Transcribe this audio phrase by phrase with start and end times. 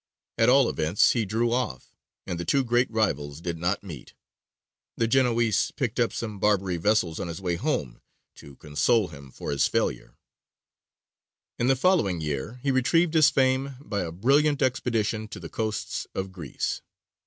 [0.39, 1.93] At all events he drew off,
[2.25, 4.15] and the two great rivals did not meet.
[4.97, 8.01] The Genoese picked up some Barbary vessels on his way home
[8.37, 10.15] to console him for his failure.
[11.59, 15.27] [Illustration: ANDREA DORIA.] In the following year he retrieved his fame by a brilliant expedition
[15.27, 16.81] to the coasts of Greece.